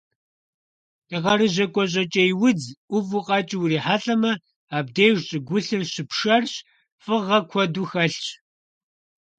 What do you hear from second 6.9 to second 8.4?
фыгъэ куэду хэлъщ.